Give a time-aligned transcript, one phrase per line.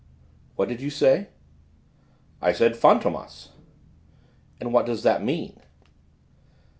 [0.55, 1.27] "What did you say?"
[2.41, 3.49] "I said: Fantômas."
[4.59, 5.59] "And what does that mean?"